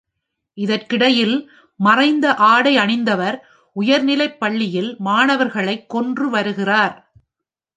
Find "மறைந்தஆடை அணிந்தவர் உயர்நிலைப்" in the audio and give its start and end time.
1.79-4.39